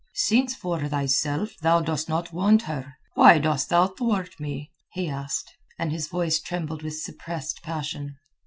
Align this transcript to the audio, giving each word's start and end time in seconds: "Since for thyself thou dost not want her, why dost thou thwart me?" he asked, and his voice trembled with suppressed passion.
"Since 0.15 0.55
for 0.55 0.87
thyself 0.89 1.55
thou 1.61 1.79
dost 1.81 2.09
not 2.09 2.33
want 2.33 2.63
her, 2.63 2.95
why 3.13 3.37
dost 3.37 3.69
thou 3.69 3.85
thwart 3.85 4.39
me?" 4.39 4.71
he 4.89 5.07
asked, 5.07 5.53
and 5.77 5.91
his 5.91 6.07
voice 6.07 6.39
trembled 6.39 6.81
with 6.81 6.97
suppressed 6.97 7.61
passion. 7.61 8.15